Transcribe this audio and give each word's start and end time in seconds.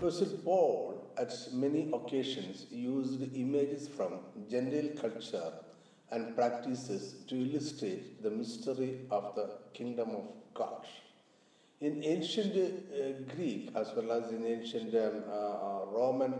Apostle 0.00 0.38
Paul, 0.42 1.12
at 1.18 1.30
many 1.52 1.92
occasions, 1.92 2.64
used 2.70 3.20
images 3.36 3.86
from 3.86 4.20
general 4.50 4.88
culture 4.98 5.52
and 6.10 6.34
practices 6.34 7.16
to 7.28 7.34
illustrate 7.36 8.22
the 8.22 8.30
mystery 8.30 9.00
of 9.10 9.34
the 9.34 9.50
kingdom 9.74 10.08
of 10.08 10.24
God. 10.54 10.86
In 11.82 12.02
ancient 12.02 12.56
uh, 12.56 13.34
Greek 13.36 13.72
as 13.76 13.92
well 13.94 14.12
as 14.12 14.32
in 14.32 14.46
ancient 14.46 14.94
um, 14.94 15.22
uh, 15.28 15.34
uh 15.34 15.84
Roman 15.92 16.34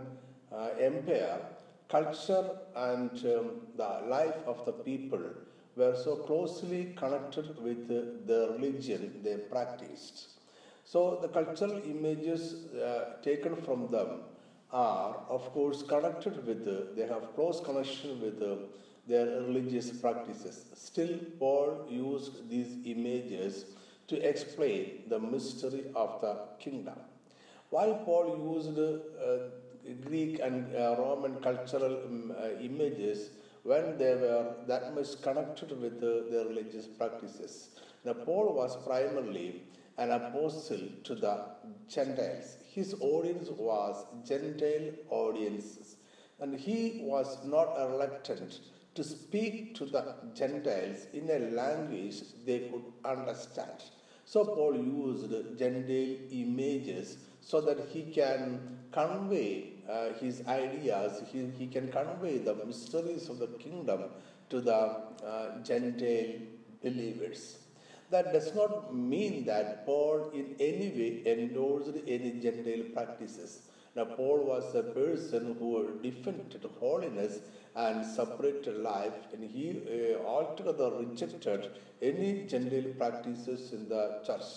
uh, 0.51 0.69
Empire, 0.79 1.37
culture 1.87 2.43
and 2.75 3.11
um, 3.11 3.51
the 3.77 4.07
life 4.07 4.41
of 4.47 4.65
the 4.65 4.73
people 4.73 5.23
were 5.75 5.95
so 5.95 6.15
closely 6.15 6.95
connected 6.97 7.61
with 7.61 7.87
the 7.87 8.55
religion 8.57 9.21
they 9.23 9.37
practiced. 9.37 10.40
So 10.91 11.01
the 11.21 11.29
cultural 11.29 11.77
images 11.93 12.43
uh, 12.75 13.05
taken 13.21 13.55
from 13.55 13.87
them 13.91 14.09
are, 14.71 15.15
of 15.29 15.43
course, 15.53 15.83
connected 15.83 16.45
with, 16.45 16.67
uh, 16.67 16.93
they 16.95 17.07
have 17.07 17.33
close 17.35 17.61
connection 17.61 18.19
with 18.21 18.41
uh, 18.41 18.55
their 19.07 19.25
religious 19.41 19.89
practices. 19.91 20.65
Still, 20.73 21.17
Paul 21.39 21.87
used 21.89 22.49
these 22.49 22.75
images 22.83 23.65
to 24.07 24.15
explain 24.29 25.03
the 25.07 25.19
mystery 25.19 25.85
of 25.95 26.19
the 26.21 26.35
kingdom. 26.59 26.99
While 27.69 27.93
Paul 27.95 28.27
used 28.55 28.77
uh, 28.77 29.37
Greek 30.05 30.39
and 30.39 30.73
uh, 30.75 30.95
Roman 30.97 31.35
cultural 31.37 31.93
um, 32.05 32.31
uh, 32.37 32.49
images 32.59 33.29
when 33.63 33.97
they 33.97 34.15
were 34.15 34.45
that 34.67 34.93
much 34.95 35.21
connected 35.21 35.71
with 35.79 35.99
their 36.01 36.45
religious 36.45 36.87
practices, 36.87 37.69
now 38.03 38.13
Paul 38.13 38.53
was 38.53 38.75
primarily 38.75 39.55
an 40.01 40.11
apostle 40.11 40.83
to 41.03 41.13
the 41.13 41.35
Gentiles. 41.87 42.57
His 42.75 42.95
audience 42.99 43.49
was 43.49 44.05
Gentile 44.27 44.93
audiences, 45.09 45.97
and 46.39 46.55
he 46.55 47.01
was 47.03 47.37
not 47.45 47.75
reluctant 47.77 48.61
to 48.95 49.03
speak 49.03 49.75
to 49.75 49.85
the 49.85 50.03
Gentiles 50.33 51.05
in 51.13 51.29
a 51.29 51.39
language 51.61 52.17
they 52.45 52.59
could 52.69 52.83
understand. 53.05 53.83
So 54.25 54.43
Paul 54.45 54.75
used 54.75 55.31
Gentile 55.59 56.17
images 56.31 57.17
so 57.41 57.61
that 57.61 57.79
he 57.89 58.03
can 58.03 58.79
convey 58.91 59.73
uh, 59.89 60.13
his 60.19 60.43
ideas, 60.47 61.21
he, 61.31 61.47
he 61.57 61.67
can 61.67 61.91
convey 61.91 62.37
the 62.39 62.55
mysteries 62.65 63.29
of 63.29 63.39
the 63.39 63.47
kingdom 63.47 64.03
to 64.49 64.61
the 64.61 64.75
uh, 64.75 65.63
Gentile 65.63 66.39
believers. 66.83 67.57
That 68.11 68.33
does 68.33 68.53
not 68.53 68.93
mean 68.93 69.45
that 69.45 69.85
Paul 69.85 70.31
in 70.33 70.55
any 70.59 70.89
way 70.97 71.23
endorsed 71.25 71.97
any 72.05 72.31
Gentile 72.45 72.83
practices. 72.93 73.61
Now, 73.95 74.03
Paul 74.03 74.39
was 74.45 74.75
a 74.75 74.83
person 74.83 75.55
who 75.57 75.97
defended 76.03 76.65
holiness 76.79 77.39
and 77.73 78.05
separated 78.05 78.77
life, 78.79 79.13
and 79.33 79.43
he 79.49 79.65
uh, 79.71 80.25
altogether 80.25 80.91
rejected 80.91 81.71
any 82.01 82.45
Gentile 82.47 82.91
practices 82.97 83.71
in 83.71 83.87
the 83.87 84.19
church. 84.25 84.49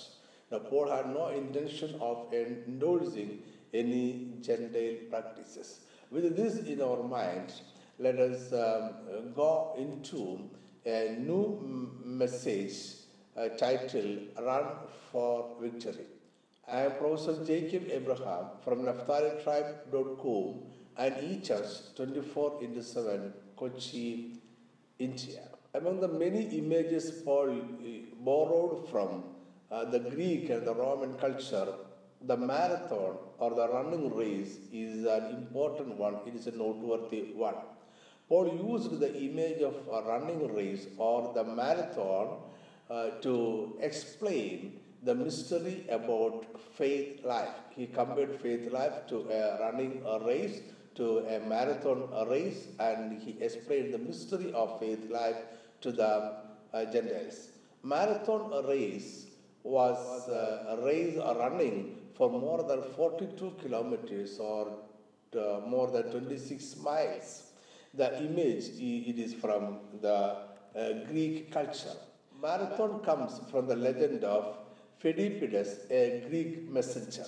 Now, 0.50 0.58
Paul 0.58 0.91
had 0.91 1.14
no 1.14 1.28
intention 1.28 1.94
of 2.00 2.32
endorsing 2.32 3.42
any 3.72 4.32
Gentile 4.41 4.97
practices. 5.10 5.80
With 6.10 6.36
this 6.36 6.58
in 6.58 6.82
our 6.82 7.02
mind, 7.05 7.52
let 8.00 8.19
us 8.19 8.52
um, 8.52 9.32
go 9.32 9.75
into 9.78 10.50
a 10.84 11.16
new 11.19 11.91
message 12.05 13.03
uh, 13.37 13.49
titled 13.51 14.19
Run 14.41 14.65
for 15.11 15.57
Victory. 15.61 16.07
I 16.71 16.83
am 16.83 16.93
Professor 16.93 17.45
Jacob 17.45 17.89
Abraham 17.91 18.47
from 18.63 18.85
NaphtaliTribe.com 18.87 20.61
and 20.97 21.15
eChurch 21.17 21.95
24 21.97 22.62
into 22.62 22.83
7, 22.83 23.33
Kochi, 23.57 24.41
India. 24.99 25.43
Among 25.75 26.01
the 26.01 26.09
many 26.09 26.45
images 26.59 27.23
Paul 27.25 27.50
uh, 27.50 28.15
borrowed 28.21 28.89
from 28.89 29.25
uh, 29.71 29.84
the 29.87 29.99
Greek 29.99 30.50
and 30.50 30.67
the 30.67 30.75
Roman 30.75 31.15
culture, 31.15 31.69
the 32.23 32.37
marathon 32.37 33.17
or 33.39 33.50
the 33.50 33.69
running 33.69 34.15
race 34.15 34.59
is 34.73 35.05
an 35.05 35.27
important 35.37 35.97
one, 35.97 36.19
it 36.27 36.34
is 36.34 36.47
a 36.47 36.53
noteworthy 36.53 37.33
one. 37.34 37.56
Paul 38.28 38.47
used 38.73 38.99
the 39.00 39.15
image 39.15 39.61
of 39.61 39.75
a 39.93 40.03
running 40.09 40.55
race 40.55 40.87
or 40.97 41.34
the 41.34 41.44
marathon 41.44 42.39
uh, 42.91 43.11
to 43.22 43.77
explain 43.81 44.81
the 45.03 45.15
mystery 45.15 45.84
about 45.89 46.45
faith 46.77 47.25
life. 47.25 47.55
He 47.71 47.87
compared 47.87 48.34
faith 48.34 48.71
life 48.71 49.06
to 49.09 49.27
a 49.31 49.59
running 49.61 50.03
a 50.06 50.19
race, 50.25 50.61
to 50.94 51.19
a 51.27 51.41
marathon 51.41 52.09
race, 52.28 52.69
and 52.78 53.21
he 53.21 53.37
explained 53.41 53.93
the 53.93 53.99
mystery 53.99 54.53
of 54.53 54.78
faith 54.78 55.11
life 55.11 55.37
to 55.81 55.93
the 55.93 56.33
uh, 56.73 56.84
Gentiles. 56.87 57.49
Marathon 57.83 58.50
race 58.67 59.27
was 59.62 60.28
uh, 60.28 60.65
a 60.78 60.84
race, 60.84 61.17
running 61.17 61.97
for 62.15 62.31
more 62.31 62.62
than 62.62 62.83
42 62.83 63.53
kilometers 63.61 64.39
or 64.39 64.73
uh, 65.37 65.61
more 65.67 65.91
than 65.91 66.05
26 66.11 66.77
miles. 66.77 67.44
The 67.93 68.09
image 68.25 68.65
it 68.81 69.19
is 69.19 69.34
from 69.34 69.81
the 70.00 70.15
uh, 70.77 70.93
Greek 71.06 71.50
culture. 71.50 71.97
Marathon 72.44 73.00
comes 73.03 73.41
from 73.50 73.66
the 73.66 73.77
legend 73.77 74.22
of 74.22 74.44
Pheidippides, 75.03 75.91
a 75.91 76.25
Greek 76.28 76.71
messenger. 76.71 77.27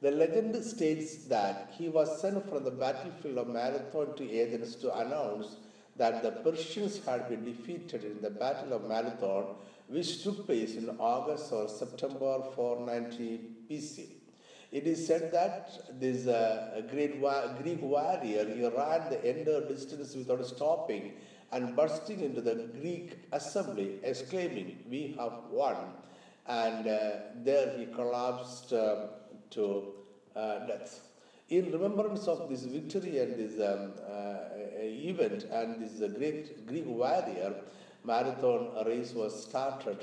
The 0.00 0.10
legend 0.10 0.56
states 0.64 1.10
that 1.34 1.74
he 1.78 1.88
was 1.88 2.20
sent 2.20 2.48
from 2.48 2.64
the 2.64 2.72
battlefield 2.72 3.38
of 3.38 3.48
Marathon 3.48 4.16
to 4.16 4.24
Athens 4.40 4.74
to 4.82 4.96
announce 4.98 5.56
that 5.96 6.22
the 6.24 6.32
Persians 6.32 7.04
had 7.04 7.28
been 7.28 7.44
defeated 7.44 8.04
in 8.04 8.20
the 8.20 8.30
Battle 8.30 8.72
of 8.72 8.88
Marathon, 8.88 9.46
which 9.88 10.24
took 10.24 10.46
place 10.46 10.74
in 10.76 10.90
August 10.98 11.52
or 11.52 11.68
September 11.68 12.42
490 12.56 13.40
BC. 13.70 14.08
It 14.70 14.86
is 14.86 15.06
said 15.06 15.32
that 15.32 16.00
this 16.00 16.26
uh, 16.26 16.82
great 16.90 17.16
wa- 17.16 17.46
Greek 17.62 17.80
warrior 17.80 18.44
he 18.44 18.62
ran 18.66 19.08
the 19.08 19.20
entire 19.34 19.66
distance 19.66 20.14
without 20.14 20.44
stopping 20.44 21.12
and 21.52 21.74
bursting 21.74 22.20
into 22.20 22.40
the 22.40 22.54
Greek 22.80 23.18
assembly, 23.32 23.98
exclaiming, 24.02 24.78
"We 24.90 25.14
have 25.18 25.32
won!" 25.50 25.76
And 26.46 26.86
uh, 26.86 27.10
there 27.44 27.76
he 27.78 27.86
collapsed 27.86 28.72
uh, 28.72 29.06
to 29.50 29.94
uh, 30.36 30.66
death. 30.66 31.00
In 31.50 31.72
remembrance 31.72 32.28
of 32.28 32.48
this 32.48 32.64
victory 32.64 33.18
and 33.18 33.34
this 33.36 33.54
um, 33.60 33.92
uh, 34.06 34.36
event 34.82 35.44
and 35.50 35.80
this 35.82 36.02
uh, 36.02 36.08
great 36.08 36.66
Greek 36.66 36.86
warrior, 36.86 37.54
marathon 38.04 38.86
race 38.86 39.12
was 39.12 39.44
started 39.44 39.98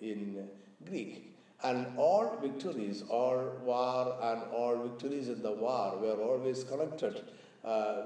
in 0.00 0.48
Greek. 0.88 1.34
And 1.62 1.86
all 1.96 2.38
victories, 2.40 3.02
all 3.08 3.52
war 3.64 4.16
and 4.22 4.42
all 4.52 4.76
victories 4.76 5.28
in 5.28 5.42
the 5.42 5.52
war 5.52 5.98
were 6.00 6.22
always 6.22 6.62
connected 6.62 7.16
uh, 7.16 7.20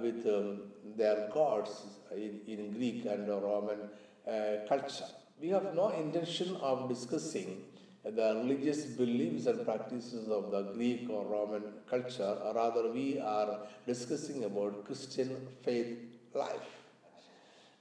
with 0.01 0.27
um, 0.27 0.63
their 0.97 1.29
gods 1.33 1.87
in, 2.15 2.41
in 2.47 2.73
Greek 2.73 3.05
and 3.07 3.29
Roman 3.29 3.79
uh, 4.27 4.67
culture. 4.69 5.11
We 5.41 5.49
have 5.49 5.75
no 5.75 5.89
intention 5.91 6.57
of 6.61 6.89
discussing 6.89 7.63
the 8.05 8.35
religious 8.43 8.85
beliefs 8.85 9.47
and 9.47 9.65
practices 9.65 10.29
of 10.29 10.51
the 10.51 10.63
Greek 10.75 11.09
or 11.09 11.25
Roman 11.25 11.63
culture, 11.89 12.37
or 12.45 12.55
rather, 12.55 12.91
we 12.91 13.19
are 13.21 13.59
discussing 13.87 14.45
about 14.45 14.85
Christian 14.85 15.37
faith 15.63 15.99
life. 16.35 16.71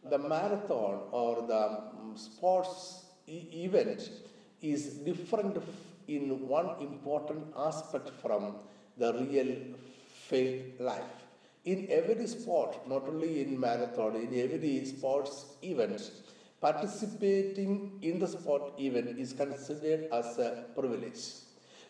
The 0.10 0.18
marathon 0.18 1.00
or 1.12 1.44
the 1.48 1.64
um, 1.70 2.14
sports 2.16 3.06
e- 3.28 3.48
event 3.66 4.10
is 4.62 4.86
different 5.10 5.58
in 6.08 6.48
one 6.48 6.70
important 6.82 7.46
aspect 7.58 8.10
from 8.22 8.56
the 8.98 9.14
real 9.14 9.56
faith 10.28 10.80
life. 10.80 11.21
In 11.64 11.88
every 11.92 12.26
sport, 12.26 12.88
not 12.88 13.08
only 13.08 13.42
in 13.44 13.60
marathon, 13.60 14.16
in 14.16 14.34
every 14.40 14.84
sports 14.84 15.46
event, 15.62 16.12
participating 16.60 18.00
in 18.02 18.18
the 18.18 18.28
sport 18.28 18.80
event 18.80 19.20
is 19.20 19.34
considered 19.34 20.08
as 20.12 20.40
a 20.40 20.66
privilege. 20.76 21.22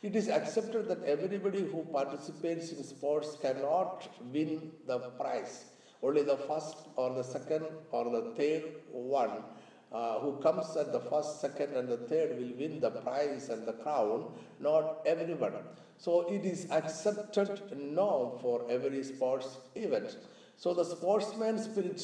It 0.01 0.15
is 0.15 0.27
accepted 0.27 0.89
that 0.89 1.03
everybody 1.03 1.61
who 1.61 1.85
participates 1.91 2.71
in 2.73 2.83
sports 2.83 3.37
cannot 3.41 4.09
win 4.33 4.71
the 4.87 4.99
prize. 4.99 5.65
Only 6.03 6.23
the 6.23 6.37
first 6.37 6.75
or 6.97 7.13
the 7.13 7.23
second 7.23 7.65
or 7.91 8.05
the 8.09 8.33
third 8.35 8.63
one 8.91 9.43
uh, 9.91 10.19
who 10.19 10.37
comes 10.37 10.75
at 10.77 10.91
the 10.91 10.99
first, 10.99 11.41
second, 11.41 11.75
and 11.75 11.89
the 11.89 11.97
third 11.97 12.37
will 12.37 12.53
win 12.57 12.79
the 12.79 12.91
prize 12.91 13.49
and 13.49 13.65
the 13.67 13.73
crown, 13.73 14.31
not 14.59 14.99
everyone. 15.05 15.53
So 15.97 16.31
it 16.31 16.45
is 16.45 16.69
accepted 16.71 17.61
norm 17.77 18.39
for 18.39 18.65
every 18.69 19.03
sports 19.03 19.57
event. 19.75 20.17
So 20.57 20.73
the 20.73 20.85
sportsman 20.85 21.57
spirit 21.59 22.01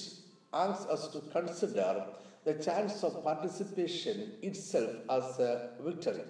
asks 0.54 0.86
us 0.86 1.07
to 1.10 1.22
consider 1.31 2.06
the 2.44 2.54
chance 2.56 3.04
of 3.04 3.24
participation 3.24 4.34
itself 4.42 4.92
as 5.10 5.39
a 5.39 5.69
victory. 5.80 6.24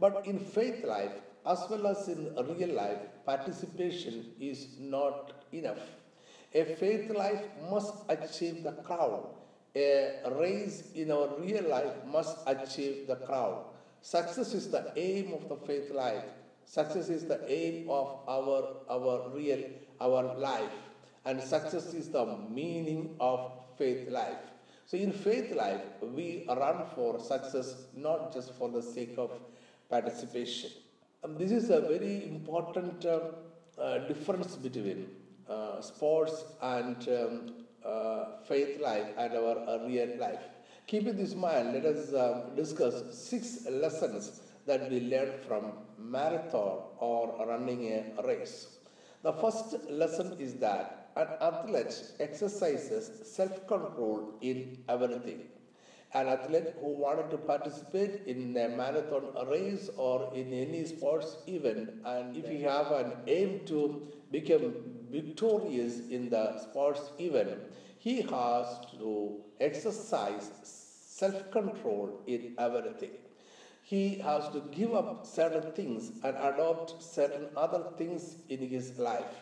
But 0.00 0.26
in 0.26 0.38
faith 0.38 0.84
life, 0.84 1.12
as 1.46 1.64
well 1.70 1.86
as 1.86 2.08
in 2.08 2.34
real 2.56 2.74
life, 2.74 2.98
participation 3.26 4.32
is 4.40 4.68
not 4.78 5.44
enough. 5.52 5.82
A 6.54 6.64
faith 6.64 7.10
life 7.10 7.44
must 7.70 7.94
achieve 8.08 8.62
the 8.62 8.72
crown. 8.72 9.24
A 9.74 10.30
race 10.38 10.90
in 10.94 11.10
our 11.10 11.28
real 11.38 11.64
life 11.68 12.04
must 12.06 12.38
achieve 12.46 13.06
the 13.06 13.16
crown. 13.16 13.64
Success 14.02 14.52
is 14.52 14.70
the 14.70 14.92
aim 14.96 15.32
of 15.32 15.48
the 15.48 15.56
faith 15.56 15.90
life. 15.90 16.24
Success 16.64 17.08
is 17.08 17.24
the 17.24 17.40
aim 17.50 17.88
of 17.88 18.20
our, 18.28 18.76
our 18.90 19.30
real, 19.30 19.64
our 20.00 20.34
life. 20.36 20.72
And 21.24 21.40
success 21.40 21.94
is 21.94 22.08
the 22.08 22.26
meaning 22.50 23.16
of 23.20 23.52
faith 23.78 24.10
life. 24.10 24.42
So 24.86 24.98
in 24.98 25.12
faith 25.12 25.54
life, 25.54 25.80
we 26.02 26.44
run 26.48 26.84
for 26.94 27.18
success, 27.18 27.86
not 27.96 28.32
just 28.32 28.52
for 28.54 28.68
the 28.68 28.82
sake 28.82 29.14
of 29.16 29.30
participation. 29.88 30.70
And 31.22 31.38
this 31.38 31.50
is 31.50 31.70
a 31.70 31.80
very 31.80 32.24
important 32.24 33.06
uh, 33.06 33.20
uh, 33.78 33.98
difference 34.08 34.56
between 34.56 35.08
uh, 35.48 35.80
sports 35.80 36.44
and 36.60 37.08
um, 37.08 37.54
uh, 37.84 38.24
faith 38.42 38.80
life 38.80 39.08
and 39.16 39.34
our 39.36 39.78
real 39.86 40.08
life. 40.18 40.48
Keeping 40.86 41.16
this 41.16 41.32
in 41.32 41.38
mind, 41.40 41.72
let 41.72 41.84
us 41.84 42.12
um, 42.12 42.42
discuss 42.54 43.02
six 43.10 43.58
lessons 43.70 44.32
that 44.66 44.88
we 44.88 45.00
learn 45.00 45.32
from 45.46 45.72
marathon 45.96 46.80
or 46.98 47.34
running 47.46 47.84
a 47.92 48.04
race. 48.24 48.68
The 49.22 49.32
first 49.32 49.74
lesson 49.88 50.32
is 50.38 50.54
that 50.56 50.88
an 51.16 51.28
athlete 51.40 52.02
exercises 52.20 53.10
self 53.22 53.66
control 53.66 54.22
in 54.40 54.66
everything. 54.88 55.40
An 56.14 56.28
athlete 56.28 56.70
who 56.78 56.88
wanted 56.90 57.30
to 57.30 57.38
participate 57.38 58.18
in 58.26 58.56
a 58.56 58.68
marathon 58.68 59.30
race 59.46 59.88
or 59.96 60.22
in 60.32 60.52
any 60.52 60.84
sports 60.84 61.38
event, 61.46 61.90
and 62.04 62.36
if 62.36 62.50
you 62.50 62.58
have 62.58 62.90
an 62.90 63.14
aim 63.26 63.58
to 63.66 63.90
become 64.30 64.74
victorious 65.12 66.08
in 66.08 66.30
the 66.30 66.58
sports 66.58 67.10
event, 67.18 67.58
he 67.98 68.22
has 68.22 68.66
to 68.98 69.40
exercise 69.60 70.50
self 70.64 71.50
control 71.50 72.22
in 72.26 72.54
everything. 72.58 73.10
He 73.82 74.18
has 74.20 74.48
to 74.50 74.60
give 74.70 74.94
up 74.94 75.26
certain 75.26 75.72
things 75.72 76.12
and 76.24 76.36
adopt 76.36 77.02
certain 77.02 77.48
other 77.56 77.82
things 77.98 78.36
in 78.48 78.60
his 78.60 78.98
life. 78.98 79.36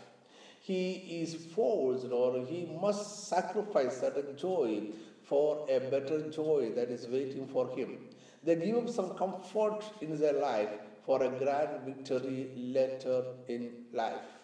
He 0.61 1.23
is 1.23 1.35
forced 1.55 2.11
or 2.13 2.39
he 2.45 2.67
must 2.81 3.29
sacrifice 3.29 4.01
certain 4.01 4.37
joy 4.37 4.83
for 5.23 5.67
a 5.69 5.79
better 5.81 6.31
joy 6.31 6.73
that 6.75 6.91
is 6.91 7.09
waiting 7.09 7.47
for 7.47 7.69
him. 7.69 7.99
They 8.43 8.57
give 8.57 8.77
up 8.77 8.89
some 8.89 9.11
comfort 9.11 9.85
in 10.01 10.19
their 10.19 10.33
life 10.35 10.71
for 11.07 11.23
a 11.23 11.29
grand 11.29 11.83
victory 11.85 12.51
later 12.57 13.25
in 13.49 13.71
life. 13.93 14.40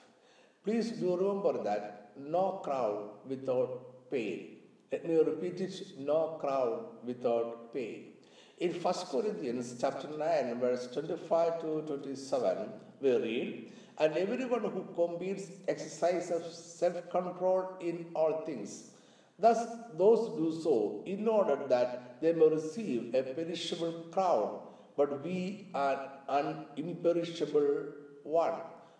Please 0.66 0.90
do 1.00 1.16
remember 1.16 1.62
that 1.62 2.10
no 2.18 2.60
crown 2.64 3.10
without 3.28 4.10
pain. 4.10 4.56
Let 4.90 5.06
me 5.08 5.14
repeat 5.14 5.60
it 5.60 5.76
no 5.96 6.38
crown 6.40 6.86
without 7.04 7.72
pain. 7.72 8.14
In 8.58 8.72
1 8.72 8.94
Corinthians 9.12 9.76
chapter 9.80 10.08
9, 10.08 10.58
verse 10.58 10.88
25 10.92 11.60
to 11.60 11.82
27, 11.86 12.68
we 13.00 13.10
read, 13.16 13.72
And 13.98 14.16
everyone 14.16 14.62
who 14.62 14.82
commits 14.96 15.52
exercises 15.68 16.56
self 16.56 17.10
control 17.10 17.76
in 17.80 18.06
all 18.12 18.42
things. 18.44 18.90
Thus, 19.38 19.68
those 19.96 20.30
do 20.36 20.60
so 20.64 21.04
in 21.06 21.28
order 21.28 21.60
that 21.68 22.20
they 22.20 22.32
may 22.32 22.48
receive 22.48 23.14
a 23.14 23.22
perishable 23.22 24.06
crown, 24.10 24.58
but 24.96 25.22
we 25.22 25.68
are 25.74 26.10
an 26.28 26.64
imperishable 26.76 27.92
one. 28.24 28.54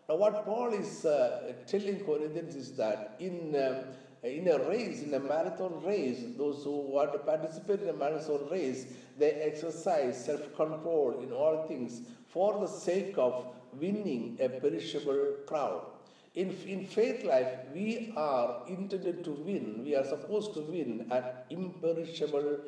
Now, 0.09 0.17
what 0.17 0.45
Paul 0.45 0.73
is 0.73 1.05
uh, 1.05 1.53
telling 1.67 2.01
Corinthians 2.05 2.55
is 2.55 2.73
that 2.77 3.17
in 3.19 3.57
um, 3.57 3.85
in 4.23 4.49
a 4.49 4.59
race, 4.69 5.03
in 5.03 5.15
a 5.15 5.21
marathon 5.21 5.83
race, 5.85 6.25
those 6.37 6.65
who 6.65 6.71
want 6.71 7.13
to 7.13 7.19
participate 7.19 7.83
in 7.83 7.89
a 7.89 7.93
marathon 7.93 8.49
race, 8.51 8.87
they 9.19 9.33
exercise 9.33 10.25
self 10.25 10.55
control 10.57 11.21
in 11.23 11.33
all 11.33 11.67
things 11.69 12.01
for 12.29 12.59
the 12.61 12.67
sake 12.67 13.15
of 13.17 13.47
winning 13.73 14.37
a 14.41 14.49
perishable 14.49 15.37
crown. 15.47 15.81
In, 16.35 16.51
in 16.67 16.85
faith 16.87 17.25
life, 17.25 17.49
we 17.73 18.13
are 18.17 18.63
intended 18.69 19.25
to 19.25 19.31
win, 19.31 19.83
we 19.85 19.95
are 19.95 20.05
supposed 20.05 20.53
to 20.55 20.61
win 20.61 21.07
an 21.11 21.25
imperishable 21.49 22.59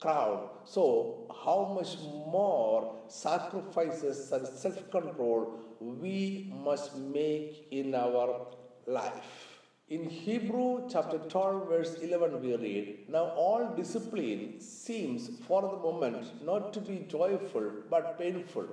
crown. 0.00 0.48
So, 0.64 1.26
how 1.44 1.72
much 1.74 1.98
more 2.26 2.94
sacrifices 3.08 4.32
and 4.32 4.46
self 4.46 4.90
control 4.90 5.60
we 5.80 6.52
must 6.64 6.96
make 6.96 7.68
in 7.70 7.94
our 7.94 8.46
life? 8.86 9.56
In 9.88 10.10
Hebrew 10.10 10.88
chapter 10.90 11.18
12, 11.18 11.68
verse 11.68 11.94
11, 12.02 12.42
we 12.42 12.56
read, 12.56 13.04
Now 13.08 13.26
all 13.36 13.72
discipline 13.76 14.60
seems 14.60 15.30
for 15.46 15.62
the 15.62 15.76
moment 15.76 16.44
not 16.44 16.72
to 16.72 16.80
be 16.80 17.06
joyful 17.08 17.70
but 17.88 18.18
painful, 18.18 18.66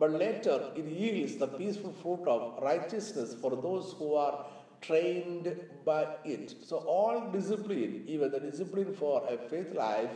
but 0.00 0.10
later 0.10 0.70
it 0.74 0.84
yields 0.84 1.36
the 1.36 1.46
peaceful 1.46 1.92
fruit 1.92 2.26
of 2.26 2.60
righteousness 2.60 3.36
for 3.40 3.52
those 3.52 3.94
who 3.98 4.14
are 4.14 4.46
trained 4.80 5.60
by 5.84 6.08
it. 6.24 6.56
So 6.64 6.78
all 6.78 7.30
discipline, 7.30 8.02
even 8.08 8.32
the 8.32 8.40
discipline 8.40 8.94
for 8.94 9.22
a 9.30 9.38
faith 9.48 9.72
life, 9.74 10.10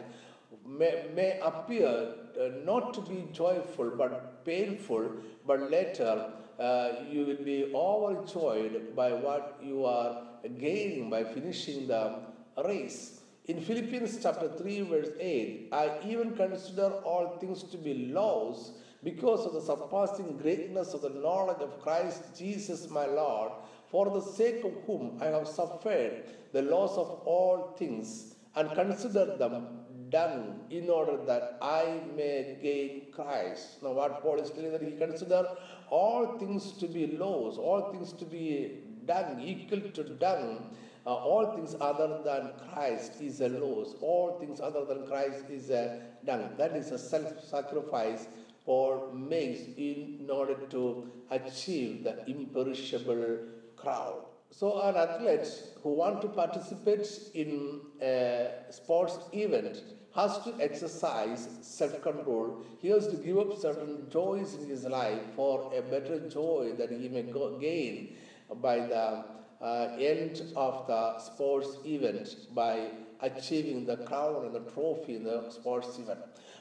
may, 0.66 1.06
may 1.14 1.38
appear 1.40 1.88
uh, 1.88 2.48
not 2.64 2.94
to 2.94 3.00
be 3.00 3.28
joyful 3.32 3.90
but 3.96 4.44
painful, 4.44 5.10
but 5.46 5.70
later 5.70 6.32
uh, 6.58 6.92
you 7.10 7.26
will 7.26 7.44
be 7.44 7.72
overjoyed 7.74 8.94
by 8.94 9.12
what 9.12 9.58
you 9.62 9.84
are 9.84 10.22
gaining 10.58 11.10
by 11.10 11.24
finishing 11.24 11.86
the 11.86 12.18
race. 12.64 13.20
In 13.46 13.60
Philippians 13.60 14.22
chapter 14.22 14.48
3, 14.48 14.82
verse 14.82 15.08
8, 15.18 15.68
I 15.72 15.98
even 16.06 16.36
consider 16.36 16.90
all 17.04 17.38
things 17.38 17.64
to 17.64 17.76
be 17.76 18.06
loss 18.12 18.72
because 19.02 19.44
of 19.46 19.54
the 19.54 19.60
surpassing 19.60 20.38
greatness 20.38 20.94
of 20.94 21.02
the 21.02 21.10
knowledge 21.10 21.60
of 21.60 21.82
Christ 21.82 22.22
Jesus 22.38 22.88
my 22.88 23.06
Lord, 23.06 23.50
for 23.90 24.10
the 24.10 24.20
sake 24.20 24.64
of 24.64 24.72
whom 24.86 25.18
I 25.20 25.26
have 25.26 25.48
suffered 25.48 26.22
the 26.52 26.62
loss 26.62 26.96
of 26.96 27.22
all 27.24 27.74
things, 27.76 28.36
and 28.54 28.70
consider 28.74 29.36
them 29.36 29.81
done 30.12 30.60
in 30.70 30.88
order 30.90 31.16
that 31.26 31.58
I 31.60 32.00
may 32.16 32.58
gain 32.62 33.12
Christ. 33.12 33.82
Now, 33.82 33.92
what 33.92 34.22
Paul 34.22 34.38
is 34.40 34.50
telling 34.50 34.72
that 34.72 34.82
he 34.82 34.92
consider 34.92 35.48
all 35.90 36.38
things 36.38 36.72
to 36.72 36.86
be 36.86 37.06
loss, 37.06 37.56
all 37.58 37.90
things 37.92 38.12
to 38.12 38.24
be 38.24 38.78
dung, 39.06 39.40
equal 39.40 39.80
to 39.80 40.04
dung. 40.04 40.76
Uh, 41.04 41.14
all 41.14 41.56
things 41.56 41.74
other 41.80 42.20
than 42.24 42.52
Christ 42.72 43.20
is 43.20 43.40
a 43.40 43.48
loss. 43.48 43.96
All 44.00 44.38
things 44.38 44.60
other 44.60 44.84
than 44.84 45.04
Christ 45.08 45.50
is 45.50 45.70
a 45.70 46.00
dung. 46.24 46.50
That 46.56 46.76
is 46.76 46.92
a 46.92 46.98
self 46.98 47.44
sacrifice 47.44 48.28
Paul 48.64 49.12
makes 49.12 49.62
in 49.76 50.28
order 50.32 50.54
to 50.70 51.10
achieve 51.30 52.04
the 52.04 52.30
imperishable 52.30 53.38
crown. 53.76 54.20
So, 54.50 54.80
an 54.82 54.96
athlete 54.96 55.48
who 55.82 55.94
want 55.94 56.20
to 56.22 56.28
participate 56.28 57.08
in 57.34 57.80
a 58.00 58.50
sports 58.70 59.18
event 59.32 59.82
has 60.14 60.38
to 60.44 60.54
exercise 60.60 61.48
self-control. 61.62 62.62
He 62.80 62.88
has 62.88 63.06
to 63.08 63.16
give 63.16 63.38
up 63.38 63.58
certain 63.58 64.08
joys 64.10 64.54
in 64.54 64.68
his 64.68 64.84
life 64.84 65.20
for 65.34 65.72
a 65.74 65.82
better 65.82 66.28
joy 66.28 66.72
that 66.76 66.90
he 66.90 67.08
may 67.08 67.22
gain 67.60 68.16
by 68.60 68.80
the 68.80 69.24
uh, 69.62 69.96
end 69.98 70.42
of 70.56 70.86
the 70.86 71.18
sports 71.18 71.78
event 71.86 72.36
by 72.54 72.88
achieving 73.20 73.86
the 73.86 73.96
crown 73.98 74.44
and 74.44 74.54
the 74.54 74.70
trophy 74.72 75.16
in 75.16 75.24
the 75.24 75.48
sports 75.50 75.98
event. 75.98 76.18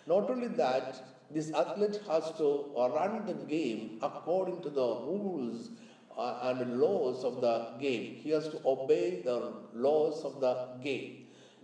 Not 0.08 0.30
only 0.30 0.48
that, 0.50 1.04
this 1.30 1.52
athlete 1.54 2.00
has 2.08 2.32
to 2.38 2.72
run 2.76 3.26
the 3.26 3.34
game 3.34 4.00
according 4.02 4.62
to 4.62 4.70
the 4.70 4.82
rules 4.82 5.70
uh, 6.18 6.40
and 6.44 6.80
laws 6.80 7.24
of 7.24 7.42
the 7.42 7.74
game. 7.80 8.16
He 8.16 8.30
has 8.32 8.48
to 8.50 8.62
obey 8.66 9.22
the 9.22 9.54
laws 9.74 10.24
of 10.24 10.40
the 10.40 10.68
game. 10.84 11.21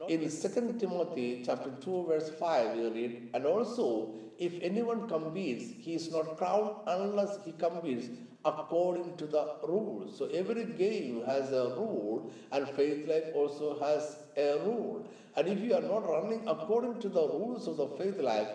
In 0.07 0.21
2 0.29 0.77
Timothy 0.79 1.41
chapter 1.43 1.71
2 1.81 2.05
verse 2.07 2.29
5 2.29 2.77
you 2.77 2.89
read, 2.93 3.29
and 3.33 3.45
also 3.45 4.13
if 4.37 4.53
anyone 4.61 5.07
competes, 5.09 5.73
he 5.79 5.95
is 5.95 6.11
not 6.11 6.37
crowned 6.37 6.75
unless 6.85 7.39
he 7.43 7.51
competes 7.53 8.07
according 8.45 9.17
to 9.17 9.25
the 9.25 9.55
rules. 9.67 10.15
So 10.15 10.27
every 10.27 10.65
game 10.65 11.23
has 11.25 11.51
a 11.51 11.73
rule, 11.75 12.31
and 12.51 12.69
faith 12.69 13.07
life 13.07 13.33
also 13.33 13.79
has 13.79 14.17
a 14.37 14.59
rule. 14.63 15.07
And 15.35 15.47
if 15.47 15.59
you 15.59 15.73
are 15.73 15.81
not 15.81 16.07
running 16.07 16.47
according 16.47 16.99
to 17.01 17.09
the 17.09 17.27
rules 17.27 17.67
of 17.67 17.77
the 17.77 17.87
faith 17.87 18.19
life, 18.19 18.49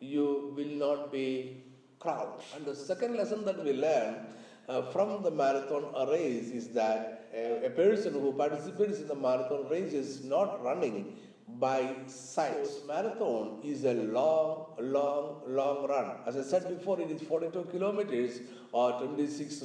you 0.00 0.52
will 0.56 0.74
not 0.86 1.12
be 1.12 1.62
crowned. 1.98 2.42
And 2.54 2.64
the 2.64 2.74
second 2.74 3.16
lesson 3.16 3.44
that 3.44 3.62
we 3.64 3.72
learn 3.72 4.26
uh, 4.68 4.82
from 4.82 5.22
the 5.22 5.30
marathon 5.30 5.84
race 6.08 6.50
is 6.50 6.68
that 6.68 7.28
a, 7.34 7.66
a 7.66 7.70
person 7.70 8.12
who 8.12 8.32
participates 8.32 8.98
in 9.00 9.08
the 9.08 9.14
marathon 9.14 9.68
race 9.68 9.92
is 9.92 10.24
not 10.24 10.62
running 10.62 11.16
by 11.58 11.94
sight. 12.06 12.68
Marathon 12.86 13.60
is 13.64 13.84
a 13.84 13.94
long, 13.94 14.74
long, 14.78 15.42
long 15.46 15.88
run. 15.88 16.16
As 16.26 16.36
I 16.36 16.42
said 16.42 16.68
before, 16.68 17.00
it 17.00 17.10
is 17.10 17.22
42 17.22 17.68
kilometers 17.70 18.40
or 18.72 18.92
26 18.92 19.64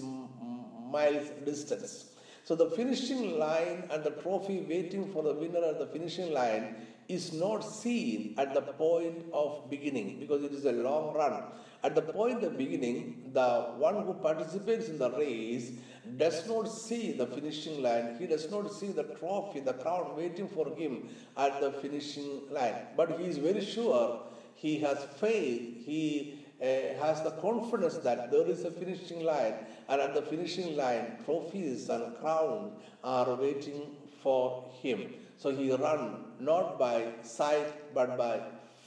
miles 0.90 1.28
distance. 1.46 2.12
So 2.46 2.56
the 2.56 2.70
finishing 2.72 3.40
line 3.40 3.84
and 3.90 4.04
the 4.04 4.12
trophy 4.12 4.66
waiting 4.68 5.12
for 5.12 5.24
the 5.24 5.34
winner 5.34 5.63
at 5.66 5.80
the 5.80 5.88
finishing 5.88 6.34
line 6.34 6.75
is 7.08 7.34
not 7.34 7.62
seen 7.62 8.36
at 8.38 8.54
the 8.54 8.62
point 8.62 9.25
of 9.34 9.70
beginning 9.70 10.20
because 10.20 10.44
it 10.44 10.52
is 10.52 10.66
a 10.66 10.72
long 10.72 11.13
run. 11.13 11.44
At 11.84 11.96
the 11.96 12.02
point 12.02 12.44
of 12.44 12.58
beginning, 12.58 13.32
the 13.34 13.74
one 13.78 14.06
who 14.06 14.13
participates 14.13 14.88
in 14.88 14.98
the 14.98 15.12
race 15.12 15.72
does 16.18 16.48
not 16.48 16.66
see 16.66 17.12
the 17.12 17.28
finishing 17.28 17.84
line. 17.84 18.16
He 18.18 18.25
does 18.25 18.50
not 18.50 18.72
see 18.72 18.88
the 18.88 19.04
trophy, 19.04 19.60
the 19.60 19.74
crown 19.74 20.16
waiting 20.16 20.48
for 20.48 20.74
him 20.75 21.10
at 21.36 21.60
the 21.60 21.72
finishing 21.74 22.44
line. 22.50 22.75
But 22.96 23.20
he 23.20 23.25
is 23.25 23.38
very 23.38 23.63
sure, 23.66 24.22
he 24.56 24.80
has 24.80 25.04
faith, 25.20 25.86
he 25.86 26.46
uh, 26.62 26.66
has 27.04 27.22
the 27.22 27.32
confidence 27.42 27.98
that 27.98 28.32
there 28.32 28.48
is 28.48 28.63
a 28.63 28.72
finishing 28.72 29.25
line, 29.25 29.56
and 29.90 30.00
at 30.00 30.13
the 30.13 30.22
finishing 30.22 30.78
line, 30.78 31.18
trophies 31.25 31.90
and 31.90 32.16
crown 32.20 32.72
are 33.04 33.36
waiting 33.36 33.98
for 34.22 34.72
him. 34.82 35.13
So 35.38 35.54
he 35.54 35.74
run 35.74 36.24
not 36.40 36.80
by 36.80 37.08
sight 37.24 37.94
but 37.94 38.18
by 38.18 38.40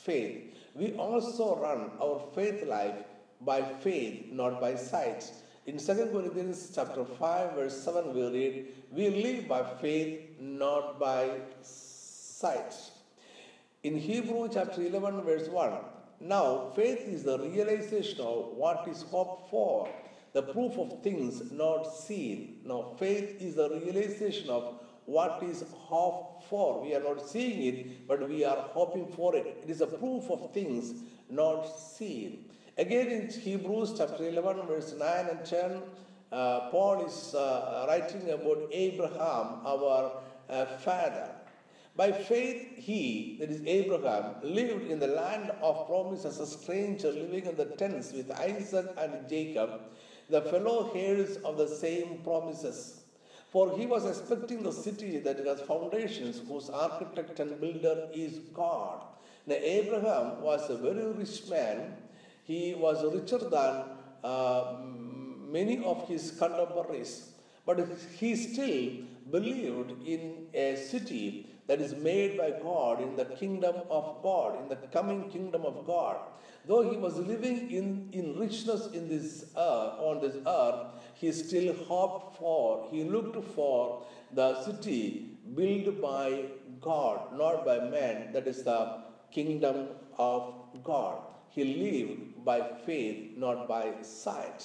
faith. 0.03 0.55
We 0.76 0.92
also 0.92 1.56
run 1.56 1.90
our 2.02 2.23
faith 2.35 2.66
life 2.66 2.97
by 3.40 3.62
faith, 3.62 4.30
not 4.30 4.61
by 4.61 4.75
sight. 4.76 5.30
In 5.64 5.78
2 5.78 6.11
Corinthians 6.12 6.71
chapter 6.75 7.04
5, 7.04 7.54
verse 7.54 7.83
7, 7.83 8.14
we 8.14 8.23
read, 8.28 8.66
We 8.92 9.09
live 9.09 9.49
by 9.49 9.64
faith, 9.80 10.21
not 10.38 11.00
by 11.00 11.30
sight. 11.62 12.75
In 13.83 13.97
Hebrew 13.97 14.49
chapter 14.52 14.83
11, 14.83 15.23
verse 15.23 15.49
1, 15.49 15.73
now 16.21 16.73
faith 16.76 17.00
is 17.09 17.23
the 17.25 17.38
realization 17.38 18.21
of 18.21 18.52
what 18.54 18.87
is 18.87 19.02
hoped 19.02 19.49
for, 19.50 19.88
the 20.35 20.42
proof 20.42 20.78
of 20.78 21.02
things 21.02 21.50
not 21.52 21.85
seen. 21.85 22.61
Now 22.64 22.95
faith 22.99 23.40
is 23.40 23.54
the 23.54 23.71
realization 23.71 24.50
of 24.50 24.78
what 25.06 25.42
is 25.42 25.64
hoped 25.72 26.44
for. 26.48 26.82
We 26.82 26.94
are 26.94 27.02
not 27.02 27.26
seeing 27.26 27.62
it, 27.62 28.08
but 28.08 28.28
we 28.28 28.44
are 28.44 28.68
hoping 28.72 29.06
for 29.06 29.34
it. 29.34 29.62
It 29.62 29.70
is 29.70 29.80
a 29.80 29.86
proof 29.86 30.30
of 30.30 30.52
things 30.52 31.02
not 31.30 31.64
seen. 31.64 32.44
Again, 32.78 33.08
in 33.08 33.30
Hebrews 33.30 33.94
chapter 33.96 34.28
11, 34.28 34.66
verse 34.66 34.94
9 34.98 35.26
and 35.30 35.44
10, 35.44 35.82
uh, 36.32 36.70
Paul 36.70 37.06
is 37.06 37.34
uh, 37.34 37.86
writing 37.88 38.30
about 38.30 38.68
Abraham, 38.72 39.64
our 39.64 40.12
uh, 40.50 40.66
father. 40.78 41.30
By 41.96 42.12
faith, 42.12 42.76
he, 42.76 43.38
that 43.40 43.50
is 43.50 43.62
Abraham, 43.64 44.34
lived 44.42 44.90
in 44.90 44.98
the 44.98 45.06
land 45.06 45.50
of 45.62 45.86
promise 45.86 46.26
as 46.26 46.38
a 46.40 46.46
stranger 46.46 47.10
living 47.10 47.46
in 47.46 47.56
the 47.56 47.64
tents 47.64 48.12
with 48.12 48.30
Isaac 48.32 48.86
and 48.98 49.26
Jacob, 49.26 49.80
the 50.28 50.42
fellow 50.42 50.92
heirs 50.94 51.38
of 51.38 51.56
the 51.56 51.68
same 51.68 52.18
promises. 52.22 53.05
For 53.56 53.75
he 53.75 53.86
was 53.86 54.04
expecting 54.04 54.62
the 54.62 54.70
city 54.70 55.18
that 55.20 55.38
has 55.46 55.62
foundations, 55.62 56.42
whose 56.46 56.68
architect 56.68 57.40
and 57.40 57.58
builder 57.58 58.08
is 58.12 58.40
God. 58.52 59.00
Now, 59.46 59.54
Abraham 59.54 60.42
was 60.42 60.68
a 60.68 60.76
very 60.76 61.06
rich 61.12 61.48
man 61.48 61.94
he 62.44 62.75
was 62.75 63.02
richer 63.14 63.38
than 63.38 63.84
uh, 64.22 64.75
many 65.50 65.82
of 65.82 66.06
his 66.06 66.32
contemporaries, 66.32 67.30
but 67.64 67.78
he 68.18 68.36
still 68.36 69.06
believed 69.30 70.06
in 70.06 70.48
a 70.52 70.76
city 70.76 71.55
that 71.66 71.80
is 71.80 71.94
made 71.94 72.38
by 72.38 72.50
God 72.50 73.02
in 73.02 73.16
the 73.16 73.25
kingdom 73.25 73.76
of 73.90 74.23
God, 74.23 74.61
in 74.62 74.68
the 74.68 74.76
coming 74.76 75.28
kingdom 75.30 75.64
of 75.64 75.87
God. 75.87 76.16
Though 76.66 76.88
he 76.88 76.96
was 76.96 77.16
living 77.16 77.70
in, 77.70 78.08
in 78.12 78.38
richness 78.38 78.88
in 78.92 79.08
this 79.08 79.46
earth, 79.56 79.92
on 79.99 80.20
this 80.20 80.37
earth, 80.46 80.87
he 81.14 81.32
still 81.32 81.75
hoped 81.85 82.37
for, 82.37 82.88
he 82.90 83.04
looked 83.04 83.42
for 83.54 84.02
the 84.32 84.62
city 84.64 85.38
built 85.54 86.00
by 86.00 86.44
God, 86.80 87.37
not 87.37 87.64
by 87.64 87.78
man, 87.78 88.32
that 88.32 88.46
is 88.46 88.64
the 88.64 89.02
kingdom 89.30 89.88
of 90.18 90.54
God. 90.82 91.18
He 91.50 91.64
lived 91.64 92.44
by 92.44 92.61
faith, 92.85 93.37
not 93.37 93.68
by 93.68 93.92
sight. 94.02 94.64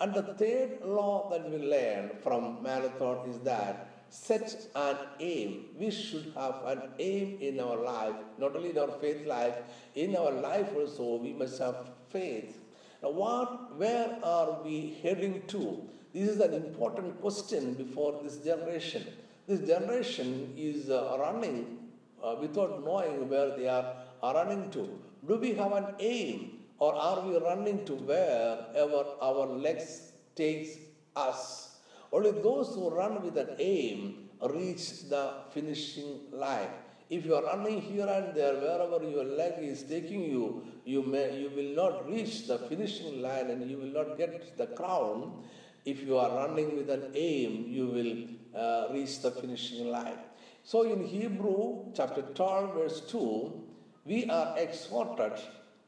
And 0.00 0.14
the 0.14 0.34
third 0.34 0.82
law 0.84 1.28
that 1.30 1.50
we 1.50 1.58
learn 1.58 2.10
from 2.22 2.62
marathon 2.62 3.28
is 3.28 3.38
that 3.40 3.95
set 4.10 4.68
an 4.74 4.96
aim. 5.20 5.66
We 5.78 5.90
should 5.90 6.32
have 6.34 6.62
an 6.64 6.82
aim 6.98 7.38
in 7.40 7.60
our 7.60 7.76
life, 7.76 8.14
not 8.38 8.56
only 8.56 8.70
in 8.70 8.78
our 8.78 8.92
faith 9.00 9.26
life, 9.26 9.54
in 9.94 10.16
our 10.16 10.30
life 10.30 10.68
also 10.74 11.16
we 11.16 11.32
must 11.32 11.58
have 11.58 11.88
faith. 12.10 12.56
Now, 13.02 13.10
what, 13.10 13.76
where 13.76 14.18
are 14.22 14.62
we 14.64 14.98
heading 15.02 15.42
to? 15.48 15.82
This 16.14 16.30
is 16.30 16.40
an 16.40 16.54
important 16.54 17.20
question 17.20 17.74
before 17.74 18.20
this 18.22 18.38
generation. 18.38 19.06
This 19.46 19.60
generation 19.60 20.54
is 20.56 20.90
uh, 20.90 21.16
running 21.20 21.78
uh, 22.22 22.36
without 22.40 22.84
knowing 22.84 23.28
where 23.28 23.56
they 23.56 23.68
are, 23.68 23.94
are 24.22 24.34
running 24.34 24.70
to. 24.70 24.98
Do 25.26 25.36
we 25.36 25.52
have 25.54 25.72
an 25.72 25.94
aim? 26.00 26.52
Or 26.78 26.94
are 26.94 27.26
we 27.26 27.38
running 27.38 27.84
to 27.86 27.94
wherever 27.94 29.04
our 29.22 29.46
legs 29.46 30.12
takes 30.34 30.76
us? 31.14 31.75
Only 32.12 32.32
those 32.32 32.74
who 32.74 32.90
run 32.90 33.22
with 33.22 33.36
an 33.36 33.56
aim 33.58 34.28
reach 34.50 35.08
the 35.08 35.32
finishing 35.52 36.20
line. 36.32 36.68
If 37.08 37.24
you 37.24 37.36
are 37.36 37.42
running 37.44 37.80
here 37.80 38.06
and 38.06 38.34
there, 38.34 38.54
wherever 38.54 39.02
your 39.08 39.24
leg 39.24 39.54
is 39.60 39.84
taking 39.84 40.22
you, 40.22 40.66
you, 40.84 41.02
may, 41.02 41.38
you 41.40 41.50
will 41.50 41.74
not 41.76 42.08
reach 42.08 42.46
the 42.48 42.58
finishing 42.58 43.22
line 43.22 43.50
and 43.50 43.70
you 43.70 43.78
will 43.78 43.92
not 43.92 44.18
get 44.18 44.56
the 44.56 44.66
crown. 44.66 45.44
If 45.84 46.02
you 46.02 46.16
are 46.18 46.34
running 46.34 46.76
with 46.76 46.90
an 46.90 47.12
aim, 47.14 47.66
you 47.68 47.86
will 47.86 48.60
uh, 48.60 48.92
reach 48.92 49.22
the 49.22 49.30
finishing 49.30 49.88
line. 49.88 50.18
So 50.64 50.82
in 50.82 51.06
Hebrew 51.06 51.92
chapter 51.94 52.22
12, 52.22 52.74
verse 52.74 53.00
2, 53.02 53.62
we 54.04 54.28
are 54.28 54.58
exhorted 54.58 55.40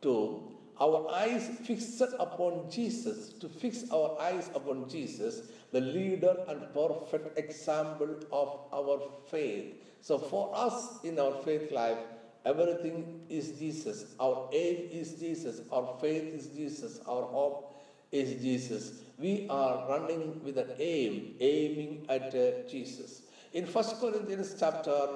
to 0.02 0.47
our 0.80 1.10
eyes 1.10 1.48
fixed 1.64 2.00
upon 2.18 2.70
Jesus, 2.70 3.32
to 3.40 3.48
fix 3.48 3.84
our 3.90 4.16
eyes 4.20 4.50
upon 4.54 4.88
Jesus, 4.88 5.50
the 5.72 5.80
leader 5.80 6.36
and 6.48 6.62
perfect 6.72 7.38
example 7.38 8.16
of 8.30 8.60
our 8.72 9.00
faith. 9.28 9.74
So, 10.00 10.18
for 10.18 10.52
us 10.54 11.00
in 11.02 11.18
our 11.18 11.34
faith 11.42 11.72
life, 11.72 11.98
everything 12.44 13.20
is 13.28 13.58
Jesus. 13.58 14.14
Our 14.20 14.48
aim 14.52 14.88
is 14.92 15.14
Jesus. 15.14 15.60
Our 15.72 15.96
faith 16.00 16.32
is 16.32 16.46
Jesus. 16.48 17.00
Our 17.06 17.22
hope 17.22 17.74
is 18.12 18.40
Jesus. 18.40 19.00
We 19.18 19.46
are 19.50 19.88
running 19.88 20.42
with 20.44 20.58
an 20.58 20.70
aim, 20.78 21.34
aiming 21.40 22.06
at 22.08 22.34
uh, 22.34 22.68
Jesus. 22.68 23.22
In 23.52 23.66
1 23.66 23.84
Corinthians 24.00 24.54
chapter 24.58 25.08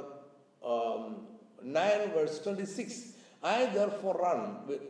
um, 0.67 1.27
9, 1.63 2.11
verse 2.13 2.41
26, 2.41 3.13
I 3.43 3.67
therefore 3.67 4.15
run 4.15 4.67
with 4.67 4.81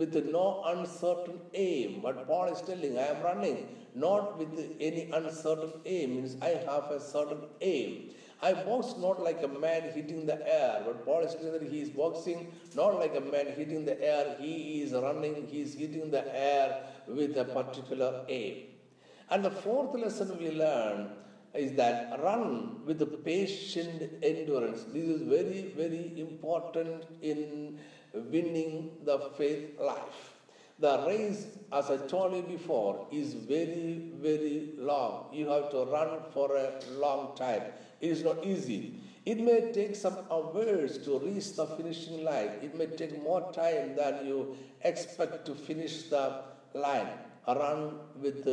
with 0.00 0.14
no 0.36 0.62
uncertain 0.66 1.38
aim. 1.54 2.00
But 2.02 2.26
Paul 2.26 2.48
is 2.54 2.62
telling, 2.62 2.98
I 2.98 3.08
am 3.14 3.22
running 3.22 3.68
not 3.94 4.38
with 4.38 4.54
any 4.80 5.10
uncertain 5.12 5.72
aim, 5.84 6.16
means 6.16 6.36
I 6.40 6.52
have 6.70 6.90
a 6.90 7.00
certain 7.00 7.42
aim. 7.60 8.10
I 8.42 8.54
box 8.54 8.94
not 8.98 9.22
like 9.22 9.42
a 9.42 9.48
man 9.48 9.82
hitting 9.94 10.24
the 10.24 10.38
air, 10.50 10.82
but 10.86 11.04
Paul 11.04 11.20
is 11.20 11.34
telling 11.34 11.52
that 11.52 11.70
he 11.70 11.82
is 11.82 11.90
boxing 11.90 12.50
not 12.74 12.98
like 12.98 13.14
a 13.14 13.20
man 13.20 13.48
hitting 13.54 13.84
the 13.84 14.02
air, 14.02 14.36
he 14.40 14.80
is 14.82 14.92
running, 14.92 15.46
he 15.46 15.60
is 15.60 15.74
hitting 15.74 16.10
the 16.10 16.24
air 16.34 16.84
with 17.06 17.36
a 17.36 17.44
particular 17.44 18.24
aim. 18.28 18.68
And 19.28 19.44
the 19.44 19.50
fourth 19.50 19.94
lesson 19.94 20.38
we 20.38 20.50
learn 20.50 21.10
is 21.52 21.72
that 21.72 22.18
run 22.22 22.80
with 22.86 23.24
patient 23.24 24.10
endurance. 24.22 24.84
This 24.84 25.08
is 25.08 25.22
very, 25.22 25.72
very 25.76 26.18
important 26.18 27.04
in 27.20 27.78
winning 28.12 28.90
the 29.04 29.18
faith 29.36 29.78
life. 29.80 30.34
The 30.78 31.04
race, 31.06 31.46
as 31.72 31.90
I 31.90 31.98
told 32.06 32.34
you 32.34 32.42
before, 32.42 33.06
is 33.12 33.34
very, 33.34 34.12
very 34.20 34.72
long. 34.78 35.26
You 35.32 35.48
have 35.48 35.70
to 35.72 35.84
run 35.84 36.20
for 36.32 36.56
a 36.56 36.72
long 36.98 37.36
time. 37.36 37.62
It 38.00 38.10
is 38.10 38.24
not 38.24 38.44
easy. 38.44 38.94
It 39.26 39.38
may 39.38 39.72
take 39.72 39.94
some 39.94 40.16
hours 40.30 40.96
to 41.04 41.18
reach 41.18 41.54
the 41.54 41.66
finishing 41.66 42.24
line. 42.24 42.52
It 42.62 42.74
may 42.74 42.86
take 42.86 43.22
more 43.22 43.52
time 43.52 43.94
than 43.94 44.26
you 44.26 44.56
expect 44.82 45.44
to 45.46 45.54
finish 45.54 46.04
the 46.04 46.42
line. 46.72 47.08
Run 47.46 47.98
with 48.20 48.48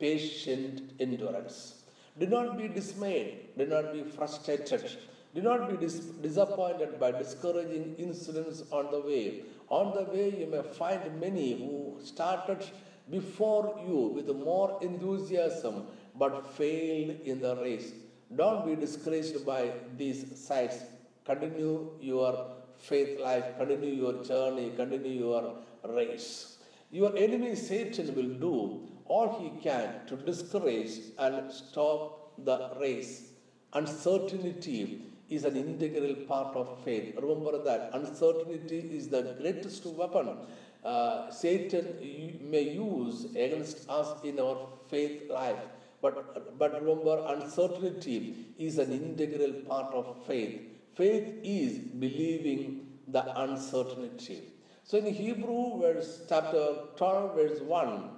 patient 0.00 0.82
endurance. 0.98 1.84
Do 2.18 2.26
not 2.26 2.58
be 2.58 2.66
dismayed. 2.66 3.56
Do 3.56 3.66
not 3.66 3.92
be 3.92 4.02
frustrated 4.02 4.90
do 5.34 5.42
not 5.42 5.68
be 5.70 5.76
dis- 5.76 6.00
disappointed 6.26 6.98
by 7.00 7.10
discouraging 7.10 7.94
incidents 7.98 8.62
on 8.70 8.90
the 8.90 9.00
way. 9.00 9.42
On 9.68 9.94
the 9.94 10.04
way, 10.04 10.30
you 10.40 10.46
may 10.46 10.62
find 10.62 11.20
many 11.20 11.58
who 11.58 11.98
started 12.04 12.64
before 13.10 13.80
you 13.86 14.12
with 14.16 14.28
more 14.36 14.78
enthusiasm 14.82 15.86
but 16.14 16.46
failed 16.56 17.16
in 17.24 17.40
the 17.40 17.56
race. 17.56 17.92
Don't 18.34 18.64
be 18.66 18.76
discouraged 18.76 19.44
by 19.44 19.72
these 19.96 20.20
sights. 20.48 20.78
continue 21.26 21.90
your 22.00 22.32
faith 22.76 23.18
life, 23.18 23.44
continue 23.58 23.94
your 24.02 24.22
journey, 24.24 24.72
continue 24.76 25.12
your 25.26 25.54
race. 25.88 26.58
Your 26.90 27.16
enemy 27.16 27.54
Satan 27.56 28.14
will 28.14 28.34
do 28.46 28.88
all 29.06 29.28
he 29.40 29.48
can 29.62 30.06
to 30.06 30.16
discourage 30.16 30.92
and 31.18 31.50
stop 31.50 32.32
the 32.44 32.58
race. 32.80 33.30
Uncertainty 33.72 35.02
is 35.28 35.44
an 35.44 35.56
integral 35.56 36.14
part 36.26 36.54
of 36.54 36.82
faith. 36.84 37.14
Remember 37.20 37.62
that 37.64 37.90
uncertainty 37.92 38.78
is 38.78 39.08
the 39.08 39.36
greatest 39.40 39.84
weapon 39.86 40.36
uh, 40.84 41.30
Satan 41.30 42.38
may 42.42 42.62
use 42.74 43.24
against 43.34 43.88
us 43.88 44.22
in 44.22 44.38
our 44.38 44.68
faith 44.90 45.30
life. 45.30 45.64
But, 46.02 46.58
but 46.58 46.82
remember, 46.82 47.24
uncertainty 47.28 48.48
is 48.58 48.78
an 48.78 48.92
integral 48.92 49.52
part 49.62 49.94
of 49.94 50.26
faith. 50.26 50.60
Faith 50.94 51.40
is 51.42 51.78
believing 51.78 52.86
the 53.08 53.24
uncertainty. 53.40 54.42
So 54.82 54.98
in 54.98 55.06
Hebrew 55.06 55.80
verse 55.80 56.20
chapter 56.28 56.74
12 56.96 57.34
verse 57.34 57.60
1, 57.60 58.10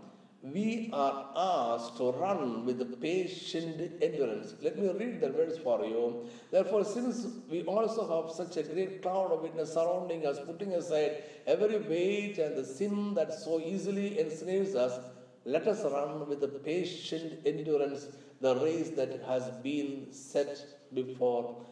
we 0.53 0.91
are 0.93 1.27
asked 1.35 1.97
to 1.97 2.13
run 2.13 2.65
with 2.65 3.01
patient 3.01 3.93
endurance. 4.01 4.55
Let 4.63 4.79
me 4.79 4.89
read 4.89 5.21
the 5.21 5.31
verse 5.31 5.59
for 5.59 5.85
you. 5.85 6.29
Therefore, 6.51 6.85
since 6.85 7.27
we 7.51 7.63
also 7.63 8.03
have 8.07 8.35
such 8.35 8.57
a 8.57 8.63
great 8.63 9.03
cloud 9.03 9.33
of 9.33 9.43
witness 9.43 9.73
surrounding 9.73 10.27
us, 10.27 10.39
putting 10.47 10.75
aside 10.75 11.25
every 11.47 11.79
weight 11.79 12.39
and 12.39 12.57
the 12.57 12.65
sin 12.65 13.15
that 13.15 13.33
so 13.33 13.61
easily 13.61 14.21
ensnares 14.21 14.75
us, 14.75 15.01
let 15.45 15.67
us 15.67 15.83
run 15.85 16.29
with 16.29 16.41
the 16.41 16.49
patient 16.49 17.41
endurance 17.45 18.09
the 18.41 18.57
race 18.57 18.91
that 18.91 19.23
has 19.27 19.51
been 19.63 20.13
set 20.13 20.59
before 20.93 21.65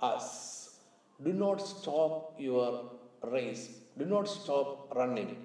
us. 0.00 0.78
Do 1.22 1.32
not 1.32 1.56
stop 1.56 2.34
your 2.38 2.90
race. 3.22 3.80
Do 3.98 4.04
not 4.04 4.28
stop 4.28 4.94
running 4.94 5.36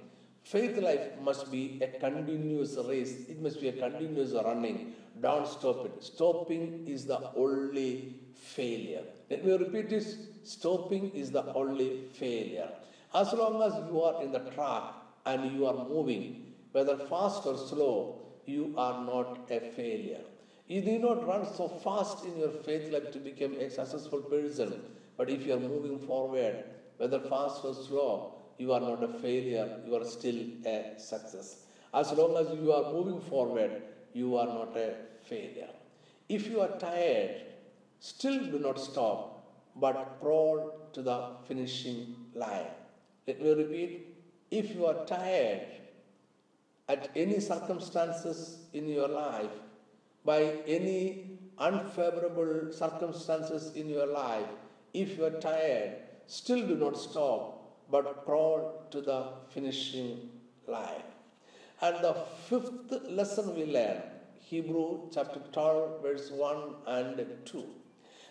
Faith 0.45 0.77
life 0.77 1.05
must 1.23 1.51
be 1.51 1.79
a 1.81 1.87
continuous 1.99 2.77
race. 2.87 3.27
It 3.27 3.41
must 3.41 3.59
be 3.59 3.69
a 3.69 3.73
continuous 3.73 4.31
running. 4.33 4.93
Don't 5.19 5.47
stop 5.47 5.87
it. 5.87 6.03
Stopping 6.03 6.85
is 6.87 7.05
the 7.05 7.31
only 7.35 8.13
failure. 8.35 9.01
Let 9.31 9.43
me 9.43 9.53
repeat 9.53 9.89
this. 9.89 10.17
Stopping 10.43 11.09
is 11.15 11.31
the 11.31 11.51
only 11.55 12.03
failure. 12.13 12.69
As 13.15 13.33
long 13.33 13.63
as 13.63 13.73
you 13.89 14.03
are 14.03 14.21
in 14.21 14.31
the 14.31 14.51
track 14.51 14.83
and 15.25 15.51
you 15.51 15.65
are 15.65 15.89
moving, 15.89 16.53
whether 16.73 16.95
fast 16.95 17.47
or 17.47 17.57
slow, 17.57 18.21
you 18.45 18.75
are 18.77 19.03
not 19.03 19.49
a 19.49 19.59
failure. 19.59 20.21
You 20.67 20.81
do 20.81 20.99
not 20.99 21.27
run 21.27 21.51
so 21.55 21.67
fast 21.67 22.23
in 22.23 22.37
your 22.37 22.51
faith 22.51 22.91
life 22.93 23.11
to 23.13 23.17
become 23.17 23.53
a 23.55 23.71
successful 23.71 24.19
person. 24.19 24.79
But 25.17 25.31
if 25.31 25.43
you 25.43 25.55
are 25.55 25.59
moving 25.59 25.97
forward, 25.97 26.65
whether 26.97 27.19
fast 27.19 27.65
or 27.65 27.73
slow, 27.73 28.34
you 28.57 28.71
are 28.73 28.79
not 28.79 29.03
a 29.03 29.07
failure, 29.19 29.79
you 29.85 29.95
are 29.95 30.05
still 30.05 30.35
a 30.65 30.93
success. 30.97 31.65
As 31.93 32.11
long 32.11 32.37
as 32.37 32.57
you 32.57 32.71
are 32.71 32.91
moving 32.91 33.21
forward, 33.21 33.81
you 34.13 34.37
are 34.37 34.47
not 34.47 34.75
a 34.77 34.95
failure. 35.23 35.69
If 36.27 36.47
you 36.47 36.61
are 36.61 36.77
tired, 36.79 37.41
still 37.99 38.39
do 38.45 38.59
not 38.59 38.79
stop, 38.79 39.45
but 39.75 40.17
crawl 40.19 40.89
to 40.93 41.01
the 41.01 41.31
finishing 41.47 42.15
line. 42.33 42.67
Let 43.27 43.41
me 43.41 43.53
repeat 43.53 44.15
if 44.51 44.73
you 44.73 44.85
are 44.85 45.05
tired 45.05 45.61
at 46.87 47.09
any 47.15 47.39
circumstances 47.39 48.59
in 48.73 48.87
your 48.87 49.07
life, 49.07 49.51
by 50.23 50.41
any 50.67 51.39
unfavorable 51.57 52.71
circumstances 52.71 53.75
in 53.75 53.89
your 53.89 54.07
life, 54.07 54.47
if 54.93 55.17
you 55.17 55.25
are 55.25 55.39
tired, 55.39 55.95
still 56.27 56.65
do 56.67 56.75
not 56.75 56.97
stop, 56.97 57.64
but 57.89 58.25
crawl 58.25 58.87
to 58.91 59.01
the 59.01 59.27
finishing 59.49 60.29
line. 60.67 61.03
And 61.81 61.97
the 62.03 62.13
fifth 62.47 62.91
lesson 63.09 63.55
we 63.55 63.65
learn, 63.65 64.01
Hebrew 64.39 65.09
chapter 65.13 65.41
12, 65.51 66.01
verse 66.01 66.31
1 66.31 66.75
and 66.87 67.25
2. 67.45 67.65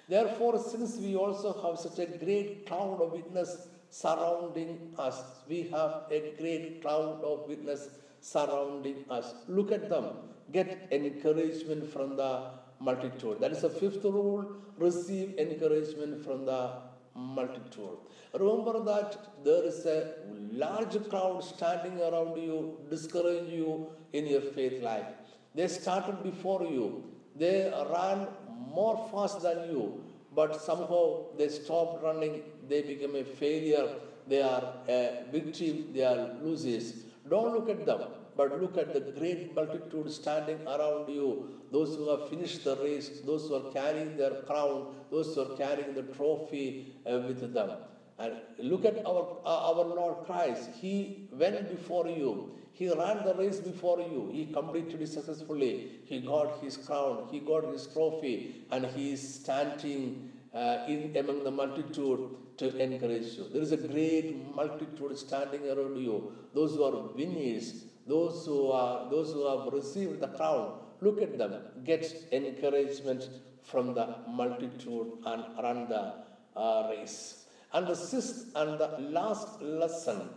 Therefore, 0.09 0.59
since 0.59 0.97
we 0.97 1.17
also 1.17 1.53
have 1.63 1.79
such 1.79 1.99
a 1.99 2.07
great 2.07 2.67
cloud 2.67 3.01
of 3.01 3.13
witness 3.13 3.69
surrounding 3.91 4.93
us, 4.99 5.23
we 5.49 5.63
have 5.69 6.03
a 6.11 6.35
great 6.39 6.83
cloud 6.83 7.23
of 7.23 7.49
witness 7.49 7.89
surrounding 8.21 9.05
us. 9.11 9.35
Look 9.49 9.73
at 9.73 9.89
them. 9.89 10.07
Get 10.53 10.89
encouragement 10.91 11.91
from 11.93 12.17
the 12.17 12.51
multitude. 12.81 13.41
That 13.41 13.53
is 13.53 13.63
the 13.63 13.71
fifth 13.71 14.05
rule. 14.05 14.57
Receive 14.79 15.39
encouragement 15.39 16.25
from 16.25 16.45
the 16.45 16.71
multitude. 17.15 17.99
Remember 18.33 18.83
that 18.85 19.17
there 19.45 19.65
is 19.65 19.87
a 19.87 20.15
large 20.53 21.09
crowd 21.09 21.43
standing 21.45 22.01
around 22.01 22.37
you, 22.37 22.79
discouraging 22.91 23.51
you 23.51 23.87
in 24.13 24.27
your 24.27 24.41
faith 24.41 24.83
life. 24.83 25.07
They 25.55 25.69
started 25.69 26.23
before 26.23 26.65
you, 26.65 27.05
they 27.37 27.73
ran 27.91 28.27
more 28.75 29.09
fast 29.13 29.43
than 29.43 29.71
you, 29.71 30.03
but 30.35 30.61
somehow 30.61 31.27
they 31.39 31.49
stopped 31.49 32.03
running, 32.03 32.43
they 32.69 32.83
became 32.83 33.15
a 33.15 33.25
failure, 33.25 33.89
they 34.27 34.43
are 34.43 34.75
a 34.89 35.25
victim, 35.31 35.93
they 35.93 36.03
are 36.03 36.35
losers. 36.43 37.05
Don't 37.29 37.53
look 37.55 37.69
at 37.69 37.87
them, 37.87 38.03
but 38.37 38.61
look 38.61 38.77
at 38.77 38.93
the 38.93 39.01
great 39.01 39.55
multitude 39.55 40.11
standing 40.11 40.61
around 40.67 41.09
you, 41.09 41.61
those 41.71 41.97
who 41.97 42.09
have 42.11 42.29
finished 42.29 42.65
the 42.65 42.77
race, 42.77 43.21
those 43.25 43.49
who 43.49 43.55
are 43.55 43.73
carrying 43.73 44.17
their 44.17 44.43
crown, 44.43 44.95
those 45.11 45.35
who 45.35 45.43
are 45.43 45.57
carrying 45.57 45.95
the 45.95 46.03
trophy 46.03 46.95
uh, 47.07 47.19
with 47.27 47.53
them. 47.53 47.71
And 48.19 48.35
look 48.59 48.85
at 48.85 49.05
our, 49.05 49.39
uh, 49.45 49.71
our 49.71 49.85
Lord 49.85 50.27
Christ. 50.27 50.71
He 50.81 51.29
went 51.33 51.69
before 51.69 52.07
you. 52.09 52.55
He 52.73 52.89
ran 52.89 53.25
the 53.25 53.35
race 53.35 53.59
before 53.59 54.01
you. 54.01 54.31
He 54.33 54.47
completed 54.47 55.01
it 55.01 55.09
successfully. 55.09 56.01
He 56.05 56.21
got 56.21 56.61
his 56.61 56.77
crown. 56.77 57.29
He 57.31 57.41
got 57.41 57.65
his 57.73 57.87
trophy. 57.87 58.67
And 58.71 58.87
he 58.87 59.13
is 59.13 59.35
standing 59.35 60.31
uh, 60.53 60.85
in 60.89 61.17
among 61.17 61.45
the 61.45 61.51
multitude 61.51 62.31
to 62.59 62.77
encourage 62.79 63.35
you. 63.35 63.49
There 63.53 63.63
is 63.63 63.73
a 63.73 63.77
great 63.77 64.55
multitude 64.55 65.19
standing 65.19 65.69
around 65.69 65.97
you. 65.99 66.33
Those 66.53 66.75
who 66.75 66.85
are 66.85 67.09
winners, 67.15 67.85
those 68.07 68.47
who 68.47 68.71
are 68.71 69.11
those 69.11 69.33
who 69.33 69.47
have 69.47 69.73
received 69.73 70.21
the 70.21 70.29
crown. 70.29 70.79
Look 71.01 71.21
at 71.23 71.37
them. 71.39 71.55
Get 71.85 72.29
encouragement 72.33 73.29
from 73.63 73.95
the 73.95 74.17
multitude 74.29 75.13
and 75.27 75.43
run 75.63 75.89
the 75.89 76.15
uh, 76.57 76.89
race. 76.91 77.45
And 77.73 77.87
the 77.87 77.95
sixth 77.95 78.53
and 78.55 78.79
the 78.79 78.89
last 79.01 79.61
lesson 79.61 80.29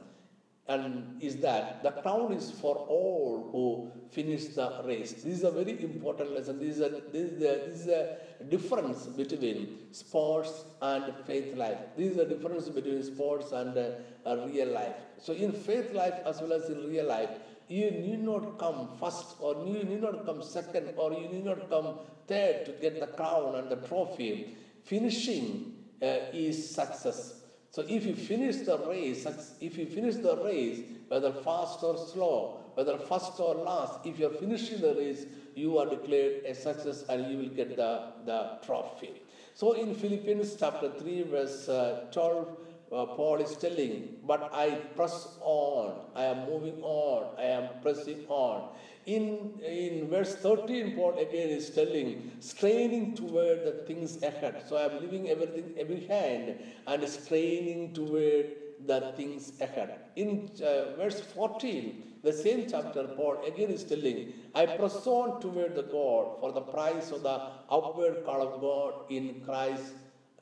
and 0.69 1.21
is 1.21 1.37
that 1.37 1.81
the 1.81 1.91
crown 1.91 2.33
is 2.33 2.51
for 2.51 2.75
all 2.75 3.49
who 3.51 4.09
finish 4.09 4.47
the 4.47 4.81
race. 4.85 5.13
This 5.13 5.37
is 5.39 5.43
a 5.43 5.51
very 5.51 5.81
important 5.81 6.31
lesson. 6.31 6.59
This 6.59 6.75
is 6.75 6.81
a, 6.81 6.89
this 7.11 7.31
is 7.31 7.41
a, 7.41 7.69
this 7.69 7.79
is 7.81 7.87
a 7.87 8.17
difference 8.49 9.05
between 9.05 9.93
sports 9.93 10.65
and 10.81 11.13
faith 11.25 11.55
life. 11.55 11.77
This 11.95 12.13
is 12.13 12.17
a 12.17 12.25
difference 12.25 12.67
between 12.67 13.01
sports 13.03 13.53
and 13.53 13.77
uh, 13.77 14.47
real 14.47 14.67
life. 14.67 14.95
So 15.19 15.33
in 15.33 15.53
faith 15.53 15.93
life 15.93 16.15
as 16.25 16.41
well 16.41 16.53
as 16.53 16.69
in 16.69 16.89
real 16.89 17.07
life, 17.07 17.29
you 17.67 17.91
need 17.91 18.23
not 18.23 18.57
come 18.57 18.89
first 18.99 19.35
or 19.39 19.55
you 19.65 19.83
need 19.83 20.01
not 20.01 20.25
come 20.25 20.41
second 20.41 20.93
or 20.97 21.13
you 21.13 21.27
need 21.27 21.45
not 21.45 21.69
come 21.69 21.99
third 22.27 22.65
to 22.65 22.71
get 22.81 22.99
the 22.99 23.07
crown 23.07 23.55
and 23.55 23.69
the 23.69 23.75
trophy. 23.87 24.55
Finishing 24.83 25.73
uh, 26.01 26.31
is 26.33 26.73
success. 26.73 27.33
So 27.71 27.83
if 27.87 28.05
you 28.05 28.15
finish 28.15 28.57
the 28.57 28.77
race, 28.79 29.27
if 29.59 29.77
you 29.77 29.85
finish 29.85 30.15
the 30.15 30.37
race, 30.37 30.81
whether 31.09 31.31
fast 31.31 31.83
or 31.83 31.97
slow, 31.97 32.59
whether 32.75 32.97
first 32.97 33.39
or 33.39 33.55
last, 33.55 34.05
if 34.05 34.19
you 34.19 34.27
are 34.27 34.33
finishing 34.33 34.81
the 34.81 34.95
race, 34.95 35.25
you 35.55 35.77
are 35.77 35.87
declared 35.87 36.45
a 36.45 36.53
success 36.53 37.03
and 37.09 37.29
you 37.29 37.37
will 37.37 37.49
get 37.49 37.75
the, 37.75 38.11
the 38.25 38.59
trophy. 38.65 39.21
So 39.55 39.73
in 39.73 39.95
Philippians 39.95 40.55
chapter 40.55 40.91
3, 40.91 41.23
verse 41.23 41.67
uh, 41.67 42.05
12, 42.11 42.57
uh, 42.91 43.05
Paul 43.05 43.37
is 43.41 43.55
telling, 43.57 44.19
But 44.25 44.49
I 44.53 44.71
press 44.95 45.37
on, 45.41 45.95
I 46.15 46.23
am 46.23 46.49
moving 46.49 46.81
on, 46.81 47.37
I 47.37 47.43
am 47.43 47.69
pressing 47.81 48.25
on. 48.29 48.69
In, 49.05 49.59
in 49.63 50.09
verse 50.09 50.35
13, 50.35 50.95
Paul 50.95 51.17
again 51.17 51.49
is 51.49 51.69
telling, 51.69 52.31
straining 52.39 53.15
toward 53.15 53.63
the 53.63 53.85
things 53.87 54.21
ahead. 54.21 54.63
So 54.67 54.75
I 54.75 54.83
am 54.85 55.01
leaving 55.01 55.29
everything 55.29 55.73
behind 55.87 56.59
and 56.85 57.07
straining 57.09 57.93
toward 57.93 58.47
the 58.85 59.13
things 59.15 59.53
ahead. 59.61 60.11
In 60.15 60.49
uh, 60.61 60.95
verse 60.97 61.21
14, 61.21 62.03
the 62.23 62.33
same 62.33 62.67
chapter, 62.69 63.03
Paul 63.07 63.37
again 63.45 63.69
is 63.69 63.83
telling, 63.85 64.33
I 64.53 64.65
press 64.65 65.07
on 65.07 65.39
toward 65.39 65.75
the 65.75 65.83
God 65.83 66.39
for 66.39 66.51
the 66.51 66.61
price 66.61 67.11
of 67.11 67.23
the 67.23 67.41
upward 67.69 68.25
call 68.25 68.41
of 68.41 68.59
God 68.59 68.93
in 69.09 69.41
Christ 69.45 69.93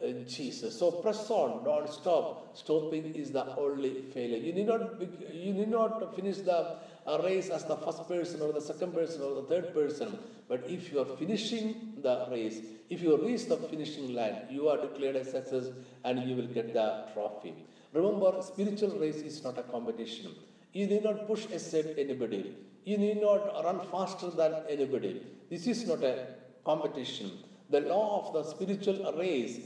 uh, 0.03 0.07
Jesus. 0.27 0.77
So 0.77 0.91
press 0.91 1.29
on, 1.29 1.63
don't 1.63 1.89
stop. 1.89 2.57
Stopping 2.57 3.15
is 3.15 3.31
the 3.31 3.45
only 3.55 4.01
failure. 4.13 4.37
You 4.37 4.53
need 4.53 4.67
not, 4.67 5.01
you 5.33 5.53
need 5.53 5.69
not 5.69 6.15
finish 6.15 6.37
the 6.37 6.77
uh, 7.07 7.21
race 7.23 7.49
as 7.49 7.63
the 7.65 7.77
first 7.77 8.07
person 8.07 8.41
or 8.41 8.51
the 8.51 8.61
second 8.61 8.93
person 8.93 9.21
or 9.21 9.35
the 9.41 9.43
third 9.43 9.73
person. 9.73 10.17
But 10.47 10.65
if 10.67 10.91
you 10.91 10.99
are 10.99 11.05
finishing 11.05 11.93
the 12.01 12.27
race, 12.29 12.59
if 12.89 13.01
you 13.01 13.17
reach 13.25 13.45
the 13.45 13.57
finishing 13.57 14.13
line, 14.13 14.47
you 14.49 14.67
are 14.69 14.77
declared 14.77 15.15
a 15.15 15.23
success 15.23 15.69
and 16.03 16.27
you 16.27 16.35
will 16.35 16.47
get 16.47 16.73
the 16.73 17.05
trophy. 17.13 17.53
Remember, 17.93 18.41
spiritual 18.41 18.99
race 18.99 19.21
is 19.21 19.43
not 19.43 19.57
a 19.57 19.63
competition. 19.63 20.31
You 20.73 20.87
need 20.87 21.05
not 21.05 21.25
push 21.25 21.45
aside 21.45 21.95
anybody. 21.97 22.53
You 22.83 22.97
need 22.97 23.21
not 23.21 23.63
run 23.63 23.79
faster 23.89 24.29
than 24.29 24.55
anybody. 24.69 25.21
This 25.49 25.65
is 25.67 25.87
not 25.87 26.03
a 26.03 26.27
competition. 26.65 27.31
The 27.69 27.79
law 27.79 28.19
of 28.19 28.33
the 28.33 28.43
spiritual 28.43 29.13
race 29.17 29.59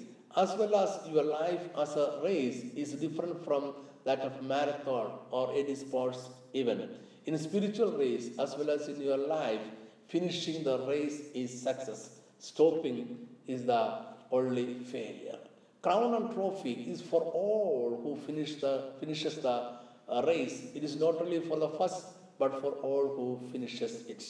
as 0.43 0.55
well 0.59 0.73
as 0.83 0.91
your 1.13 1.23
life 1.23 1.63
as 1.83 1.95
a 1.95 2.07
race 2.23 2.59
is 2.83 2.91
different 3.03 3.43
from 3.45 3.63
that 4.05 4.19
of 4.27 4.41
marathon 4.51 5.07
or 5.31 5.45
any 5.61 5.75
sports 5.75 6.29
event. 6.53 6.91
In 7.25 7.37
spiritual 7.37 7.91
race 8.03 8.27
as 8.43 8.55
well 8.57 8.69
as 8.69 8.87
in 8.87 9.01
your 9.01 9.17
life, 9.17 9.65
finishing 10.07 10.63
the 10.63 10.77
race 10.91 11.19
is 11.33 11.61
success. 11.61 12.01
Stopping 12.39 13.27
is 13.47 13.65
the 13.65 13.83
only 14.31 14.67
failure. 14.93 15.39
Crown 15.81 16.13
and 16.13 16.33
trophy 16.33 16.73
is 16.93 17.01
for 17.01 17.21
all 17.21 17.99
who 18.03 18.15
finish 18.25 18.55
the 18.63 18.73
finishes 18.99 19.35
the 19.47 19.57
uh, 20.07 20.23
race. 20.25 20.57
It 20.73 20.83
is 20.83 20.95
not 21.03 21.21
only 21.21 21.39
for 21.49 21.57
the 21.57 21.69
first, 21.69 22.05
but 22.37 22.61
for 22.61 22.71
all 22.87 23.05
who 23.17 23.27
finishes 23.51 23.93
it. 24.07 24.23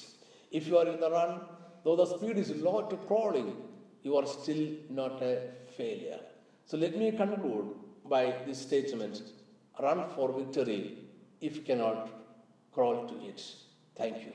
If 0.51 0.67
you 0.67 0.77
are 0.77 0.87
in 0.87 0.99
the 0.99 1.11
run, 1.11 1.41
though 1.83 1.95
the 1.95 2.05
speed 2.05 2.37
is 2.37 2.49
low 2.67 2.81
to 2.91 2.97
crawling, 3.07 3.55
you 4.03 4.17
are 4.17 4.25
still 4.25 4.63
not 4.89 5.21
a 5.21 5.33
failure. 5.79 6.19
So 6.65 6.77
let 6.77 6.95
me 7.01 7.11
conclude 7.23 7.69
by 8.15 8.23
this 8.45 8.59
statement 8.67 9.21
run 9.85 10.01
for 10.15 10.27
victory 10.41 10.83
if 11.39 11.55
you 11.57 11.63
cannot 11.69 12.09
crawl 12.73 13.07
to 13.07 13.15
it. 13.31 13.41
Thank 13.95 14.17
you. 14.25 14.33